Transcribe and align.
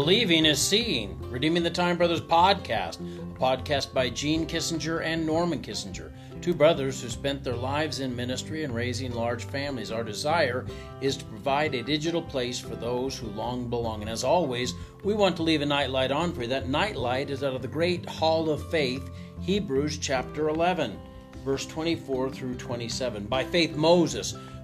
Believing 0.00 0.46
is 0.46 0.58
Seeing, 0.58 1.20
Redeeming 1.30 1.62
the 1.62 1.68
Time 1.68 1.98
Brothers 1.98 2.22
podcast, 2.22 3.00
a 3.00 3.38
podcast 3.38 3.92
by 3.92 4.08
Gene 4.08 4.46
Kissinger 4.46 5.04
and 5.04 5.26
Norman 5.26 5.60
Kissinger, 5.60 6.10
two 6.40 6.54
brothers 6.54 7.02
who 7.02 7.10
spent 7.10 7.44
their 7.44 7.54
lives 7.54 8.00
in 8.00 8.16
ministry 8.16 8.64
and 8.64 8.74
raising 8.74 9.12
large 9.12 9.44
families. 9.44 9.90
Our 9.90 10.02
desire 10.02 10.64
is 11.02 11.18
to 11.18 11.26
provide 11.26 11.74
a 11.74 11.82
digital 11.82 12.22
place 12.22 12.58
for 12.58 12.76
those 12.76 13.18
who 13.18 13.26
long 13.26 13.68
belong. 13.68 14.00
And 14.00 14.08
as 14.08 14.24
always, 14.24 14.72
we 15.04 15.12
want 15.12 15.36
to 15.36 15.42
leave 15.42 15.60
a 15.60 15.66
nightlight 15.66 16.10
on 16.10 16.32
for 16.32 16.40
you. 16.40 16.48
That 16.48 16.70
nightlight 16.70 17.28
is 17.28 17.44
out 17.44 17.54
of 17.54 17.60
the 17.60 17.68
great 17.68 18.08
hall 18.08 18.48
of 18.48 18.70
faith, 18.70 19.10
Hebrews 19.42 19.98
chapter 19.98 20.48
11, 20.48 20.98
verse 21.44 21.66
24 21.66 22.30
through 22.30 22.54
27. 22.54 23.26
By 23.26 23.44
faith, 23.44 23.76
Moses 23.76 24.34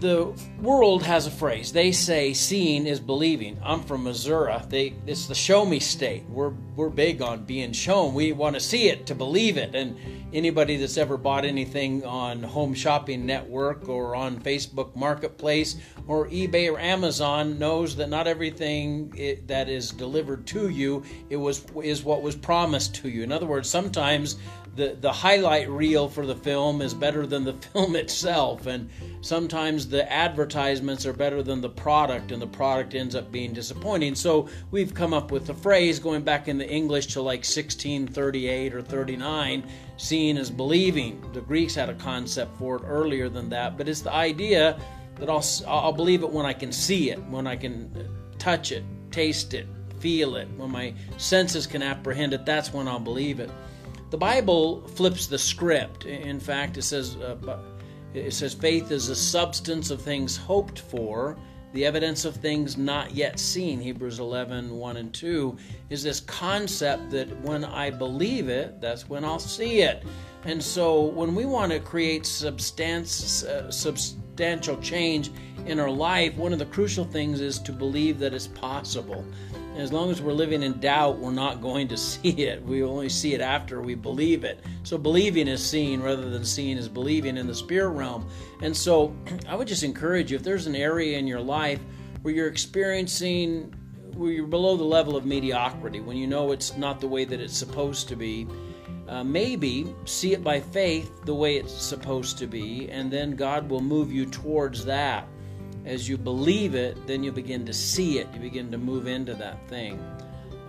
the 0.00 0.32
world 0.60 1.02
has 1.02 1.26
a 1.26 1.30
phrase. 1.30 1.72
They 1.72 1.92
say 1.92 2.32
seeing 2.32 2.86
is 2.86 2.98
believing. 2.98 3.58
I'm 3.62 3.82
from 3.82 4.04
Missouri. 4.04 4.54
They 4.68 4.94
it's 5.06 5.26
the 5.26 5.34
show 5.34 5.64
me 5.66 5.78
state. 5.78 6.24
We're 6.28 6.54
we're 6.74 6.88
big 6.88 7.20
on 7.20 7.44
being 7.44 7.72
shown. 7.72 8.14
We 8.14 8.32
want 8.32 8.54
to 8.54 8.60
see 8.60 8.88
it 8.88 9.06
to 9.06 9.14
believe 9.14 9.58
it. 9.58 9.74
And 9.74 9.96
anybody 10.32 10.76
that's 10.76 10.96
ever 10.96 11.16
bought 11.16 11.44
anything 11.44 12.04
on 12.04 12.42
Home 12.42 12.72
Shopping 12.72 13.26
Network 13.26 13.88
or 13.88 14.16
on 14.16 14.40
Facebook 14.40 14.96
Marketplace 14.96 15.76
or 16.06 16.28
eBay 16.28 16.72
or 16.72 16.78
Amazon 16.78 17.58
knows 17.58 17.96
that 17.96 18.08
not 18.08 18.26
everything 18.26 19.12
it, 19.16 19.46
that 19.48 19.68
is 19.68 19.90
delivered 19.90 20.46
to 20.46 20.68
you 20.70 21.02
it 21.28 21.36
was 21.36 21.64
is 21.82 22.02
what 22.02 22.22
was 22.22 22.34
promised 22.34 22.94
to 22.96 23.08
you. 23.08 23.22
In 23.22 23.32
other 23.32 23.46
words, 23.46 23.68
sometimes 23.68 24.36
the, 24.76 24.96
the 25.00 25.12
highlight 25.12 25.68
reel 25.68 26.08
for 26.08 26.26
the 26.26 26.34
film 26.34 26.80
is 26.80 26.94
better 26.94 27.26
than 27.26 27.44
the 27.44 27.52
film 27.72 27.96
itself, 27.96 28.66
and 28.66 28.88
sometimes 29.20 29.88
the 29.90 30.10
advertisements 30.10 31.04
are 31.04 31.12
better 31.12 31.42
than 31.42 31.60
the 31.60 31.68
product, 31.68 32.30
and 32.30 32.40
the 32.40 32.46
product 32.46 32.94
ends 32.94 33.16
up 33.16 33.32
being 33.32 33.52
disappointing. 33.52 34.14
So 34.14 34.48
we've 34.70 34.94
come 34.94 35.12
up 35.12 35.32
with 35.32 35.46
the 35.46 35.54
phrase 35.54 35.98
going 35.98 36.22
back 36.22 36.46
in 36.46 36.58
the 36.58 36.68
English 36.68 37.06
to 37.08 37.20
like 37.20 37.40
1638 37.40 38.74
or 38.74 38.82
39 38.82 39.64
seeing 39.96 40.36
is 40.36 40.50
believing. 40.50 41.22
The 41.32 41.40
Greeks 41.40 41.74
had 41.74 41.90
a 41.90 41.94
concept 41.94 42.56
for 42.56 42.76
it 42.76 42.82
earlier 42.86 43.28
than 43.28 43.50
that, 43.50 43.76
but 43.76 43.88
it's 43.88 44.00
the 44.00 44.12
idea 44.12 44.80
that 45.16 45.28
I'll, 45.28 45.44
I'll 45.66 45.92
believe 45.92 46.22
it 46.22 46.30
when 46.30 46.46
I 46.46 46.52
can 46.52 46.72
see 46.72 47.10
it, 47.10 47.22
when 47.24 47.46
I 47.46 47.56
can 47.56 48.08
touch 48.38 48.72
it, 48.72 48.84
taste 49.10 49.52
it, 49.54 49.66
feel 49.98 50.36
it, 50.36 50.48
when 50.56 50.70
my 50.70 50.94
senses 51.18 51.66
can 51.66 51.82
apprehend 51.82 52.32
it, 52.32 52.46
that's 52.46 52.72
when 52.72 52.88
I'll 52.88 53.00
believe 53.00 53.40
it. 53.40 53.50
The 54.10 54.16
Bible 54.16 54.86
flips 54.88 55.26
the 55.26 55.38
script. 55.38 56.04
In 56.06 56.40
fact, 56.40 56.76
it 56.78 56.82
says 56.82 57.16
uh, 57.16 57.58
it 58.14 58.32
says 58.32 58.54
faith 58.54 58.90
is 58.90 59.08
the 59.08 59.14
substance 59.14 59.90
of 59.90 60.02
things 60.02 60.36
hoped 60.36 60.80
for, 60.80 61.36
the 61.72 61.84
evidence 61.86 62.24
of 62.24 62.34
things 62.36 62.76
not 62.76 63.12
yet 63.12 63.38
seen. 63.38 63.80
Hebrews 63.80 64.18
11, 64.18 64.70
1 64.76 64.96
and 64.96 65.14
2 65.14 65.56
is 65.90 66.02
this 66.02 66.20
concept 66.20 67.10
that 67.10 67.28
when 67.42 67.64
I 67.64 67.90
believe 67.90 68.48
it, 68.48 68.80
that's 68.80 69.08
when 69.08 69.24
I'll 69.24 69.38
see 69.38 69.82
it. 69.82 70.02
And 70.44 70.62
so 70.62 71.02
when 71.02 71.34
we 71.34 71.44
want 71.44 71.70
to 71.70 71.78
create 71.78 72.26
substance, 72.26 73.44
uh, 73.44 73.70
substantial 73.70 74.78
change 74.78 75.30
in 75.66 75.78
our 75.78 75.90
life, 75.90 76.34
one 76.36 76.52
of 76.52 76.58
the 76.58 76.66
crucial 76.66 77.04
things 77.04 77.40
is 77.40 77.58
to 77.60 77.72
believe 77.72 78.18
that 78.18 78.34
it's 78.34 78.48
possible. 78.48 79.24
As 79.80 79.94
long 79.94 80.10
as 80.10 80.20
we're 80.20 80.34
living 80.34 80.62
in 80.62 80.78
doubt, 80.78 81.18
we're 81.18 81.30
not 81.30 81.62
going 81.62 81.88
to 81.88 81.96
see 82.10 82.44
it. 82.44 82.62
We 82.62 82.82
only 82.82 83.08
see 83.08 83.32
it 83.32 83.40
after 83.40 83.80
we 83.80 83.94
believe 83.94 84.44
it. 84.44 84.60
So 84.82 84.98
believing 84.98 85.48
is 85.48 85.64
seeing 85.64 86.02
rather 86.02 86.28
than 86.28 86.44
seeing 86.44 86.76
is 86.76 86.88
believing 86.88 87.38
in 87.38 87.46
the 87.46 87.54
spirit 87.54 87.90
realm. 87.90 88.28
And 88.60 88.76
so 88.76 89.16
I 89.48 89.56
would 89.56 89.68
just 89.68 89.82
encourage 89.82 90.30
you 90.30 90.36
if 90.36 90.42
there's 90.42 90.66
an 90.66 90.76
area 90.76 91.18
in 91.18 91.26
your 91.26 91.40
life 91.40 91.80
where 92.20 92.34
you're 92.34 92.48
experiencing 92.48 93.74
where 94.14 94.32
you're 94.32 94.46
below 94.46 94.76
the 94.76 94.84
level 94.84 95.16
of 95.16 95.24
mediocrity, 95.24 96.00
when 96.00 96.16
you 96.16 96.26
know 96.26 96.52
it's 96.52 96.76
not 96.76 97.00
the 97.00 97.08
way 97.08 97.24
that 97.24 97.40
it's 97.40 97.56
supposed 97.56 98.06
to 98.08 98.16
be, 98.16 98.46
uh, 99.08 99.24
maybe 99.24 99.94
see 100.04 100.34
it 100.34 100.44
by 100.44 100.60
faith 100.60 101.24
the 101.24 101.34
way 101.34 101.56
it's 101.56 101.72
supposed 101.72 102.36
to 102.36 102.46
be, 102.46 102.90
and 102.90 103.10
then 103.10 103.34
God 103.34 103.70
will 103.70 103.80
move 103.80 104.12
you 104.12 104.26
towards 104.26 104.84
that 104.84 105.26
as 105.84 106.08
you 106.08 106.18
believe 106.18 106.74
it, 106.74 107.06
then 107.06 107.22
you 107.22 107.32
begin 107.32 107.64
to 107.66 107.72
see 107.72 108.18
it. 108.18 108.28
You 108.34 108.40
begin 108.40 108.70
to 108.70 108.78
move 108.78 109.06
into 109.06 109.34
that 109.34 109.66
thing. 109.68 109.98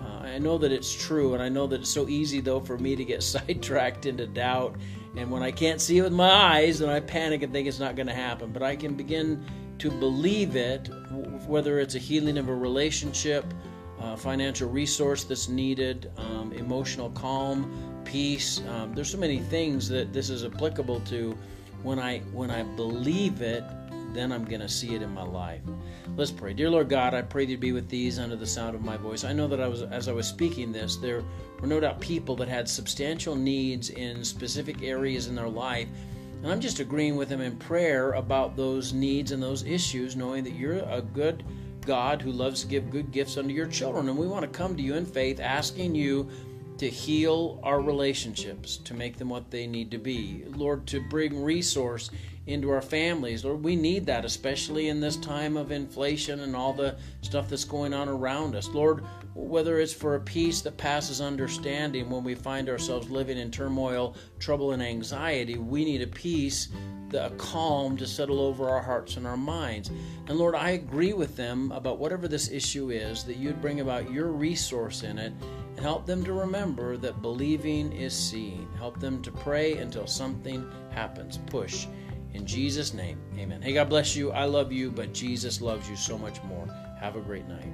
Uh, 0.00 0.22
I 0.24 0.38
know 0.38 0.58
that 0.58 0.72
it's 0.72 0.92
true, 0.92 1.34
and 1.34 1.42
I 1.42 1.48
know 1.48 1.66
that 1.66 1.80
it's 1.80 1.90
so 1.90 2.08
easy, 2.08 2.40
though, 2.40 2.60
for 2.60 2.78
me 2.78 2.96
to 2.96 3.04
get 3.04 3.22
sidetracked 3.34 4.06
into 4.06 4.26
doubt. 4.26 4.76
And 5.16 5.30
when 5.30 5.42
I 5.42 5.50
can't 5.50 5.80
see 5.80 5.98
it 5.98 6.02
with 6.02 6.12
my 6.12 6.30
eyes, 6.30 6.78
then 6.78 6.88
I 6.88 7.00
panic 7.00 7.42
and 7.42 7.52
think 7.52 7.66
it's 7.66 7.80
not 7.80 7.96
going 7.96 8.06
to 8.06 8.14
happen. 8.14 8.52
But 8.52 8.62
I 8.62 8.76
can 8.76 8.94
begin 8.94 9.44
to 9.78 9.90
believe 9.90 10.56
it, 10.56 10.88
whether 11.46 11.80
it's 11.80 11.94
a 11.94 11.98
healing 11.98 12.38
of 12.38 12.48
a 12.48 12.54
relationship, 12.54 13.44
uh, 13.98 14.14
financial 14.14 14.68
resource 14.68 15.24
that's 15.24 15.48
needed, 15.48 16.10
um, 16.16 16.52
emotional 16.52 17.10
calm, 17.10 18.00
peace. 18.04 18.62
Um, 18.68 18.94
there's 18.94 19.10
so 19.10 19.18
many 19.18 19.38
things 19.38 19.88
that 19.88 20.12
this 20.12 20.30
is 20.30 20.44
applicable 20.44 21.00
to. 21.00 21.36
When 21.82 21.98
I 21.98 22.18
when 22.32 22.50
I 22.50 22.62
believe 22.62 23.40
it, 23.40 23.64
then 24.14 24.32
I'm 24.32 24.44
going 24.44 24.60
to 24.60 24.68
see 24.68 24.94
it 24.94 25.02
in 25.02 25.12
my 25.12 25.22
life. 25.22 25.62
Let's 26.16 26.30
pray. 26.30 26.52
Dear 26.52 26.70
Lord 26.70 26.88
God, 26.88 27.14
I 27.14 27.22
pray 27.22 27.44
you 27.44 27.56
be 27.56 27.72
with 27.72 27.88
these 27.88 28.18
under 28.18 28.36
the 28.36 28.46
sound 28.46 28.74
of 28.74 28.82
my 28.82 28.96
voice. 28.96 29.24
I 29.24 29.32
know 29.32 29.46
that 29.48 29.60
I 29.60 29.68
was 29.68 29.82
as 29.82 30.08
I 30.08 30.12
was 30.12 30.26
speaking 30.26 30.72
this, 30.72 30.96
there 30.96 31.22
were 31.60 31.66
no 31.66 31.80
doubt 31.80 32.00
people 32.00 32.36
that 32.36 32.48
had 32.48 32.68
substantial 32.68 33.34
needs 33.34 33.90
in 33.90 34.24
specific 34.24 34.82
areas 34.82 35.28
in 35.28 35.34
their 35.34 35.48
life. 35.48 35.88
And 36.42 36.50
I'm 36.50 36.60
just 36.60 36.80
agreeing 36.80 37.16
with 37.16 37.28
them 37.28 37.42
in 37.42 37.56
prayer 37.56 38.12
about 38.12 38.56
those 38.56 38.92
needs 38.92 39.32
and 39.32 39.42
those 39.42 39.62
issues, 39.64 40.16
knowing 40.16 40.42
that 40.44 40.54
you're 40.54 40.78
a 40.78 41.02
good 41.02 41.44
God 41.84 42.22
who 42.22 42.32
loves 42.32 42.62
to 42.62 42.66
give 42.66 42.90
good 42.90 43.10
gifts 43.10 43.36
unto 43.36 43.52
your 43.52 43.66
children. 43.66 44.08
And 44.08 44.16
we 44.16 44.26
want 44.26 44.42
to 44.42 44.58
come 44.58 44.76
to 44.76 44.82
you 44.82 44.94
in 44.94 45.04
faith, 45.04 45.40
asking 45.40 45.94
you 45.94 46.28
to 46.80 46.88
heal 46.88 47.60
our 47.62 47.82
relationships, 47.82 48.78
to 48.78 48.94
make 48.94 49.18
them 49.18 49.28
what 49.28 49.50
they 49.50 49.66
need 49.66 49.90
to 49.90 49.98
be. 49.98 50.44
Lord, 50.46 50.86
to 50.86 51.06
bring 51.10 51.42
resource 51.42 52.10
into 52.46 52.70
our 52.70 52.80
families. 52.80 53.44
Lord, 53.44 53.62
we 53.62 53.76
need 53.76 54.06
that, 54.06 54.24
especially 54.24 54.88
in 54.88 54.98
this 54.98 55.16
time 55.16 55.58
of 55.58 55.72
inflation 55.72 56.40
and 56.40 56.56
all 56.56 56.72
the 56.72 56.96
stuff 57.20 57.50
that's 57.50 57.66
going 57.66 57.92
on 57.92 58.08
around 58.08 58.56
us. 58.56 58.68
Lord, 58.68 59.04
whether 59.34 59.78
it's 59.78 59.92
for 59.92 60.14
a 60.14 60.20
peace 60.20 60.62
that 60.62 60.78
passes 60.78 61.20
understanding 61.20 62.08
when 62.08 62.24
we 62.24 62.34
find 62.34 62.70
ourselves 62.70 63.10
living 63.10 63.36
in 63.36 63.50
turmoil, 63.50 64.16
trouble, 64.38 64.72
and 64.72 64.82
anxiety, 64.82 65.58
we 65.58 65.84
need 65.84 66.00
a 66.00 66.06
peace, 66.06 66.68
a 67.12 67.28
calm 67.36 67.94
to 67.98 68.06
settle 68.06 68.40
over 68.40 68.70
our 68.70 68.80
hearts 68.80 69.18
and 69.18 69.26
our 69.26 69.36
minds. 69.36 69.90
And 70.28 70.38
Lord, 70.38 70.54
I 70.54 70.70
agree 70.70 71.12
with 71.12 71.36
them 71.36 71.72
about 71.72 71.98
whatever 71.98 72.26
this 72.26 72.50
issue 72.50 72.88
is, 72.88 73.22
that 73.24 73.36
you'd 73.36 73.60
bring 73.60 73.80
about 73.80 74.10
your 74.10 74.28
resource 74.28 75.02
in 75.02 75.18
it 75.18 75.34
help 75.80 76.06
them 76.06 76.24
to 76.24 76.32
remember 76.32 76.96
that 76.98 77.22
believing 77.22 77.92
is 77.92 78.16
seeing. 78.16 78.68
Help 78.76 79.00
them 79.00 79.22
to 79.22 79.32
pray 79.32 79.78
until 79.78 80.06
something 80.06 80.70
happens. 80.90 81.38
Push 81.46 81.86
in 82.32 82.46
Jesus' 82.46 82.94
name, 82.94 83.18
amen. 83.36 83.60
Hey, 83.60 83.72
God 83.72 83.88
bless 83.88 84.14
you. 84.14 84.30
I 84.30 84.44
love 84.44 84.72
you, 84.72 84.90
but 84.90 85.12
Jesus 85.12 85.60
loves 85.60 85.88
you 85.90 85.96
so 85.96 86.16
much 86.16 86.42
more. 86.44 86.66
Have 87.00 87.16
a 87.16 87.20
great 87.20 87.48
night. 87.48 87.72